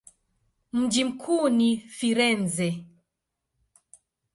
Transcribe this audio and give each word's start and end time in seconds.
Mji 0.71 1.03
mkuu 1.03 1.49
ni 1.49 1.77
Firenze. 1.77 2.85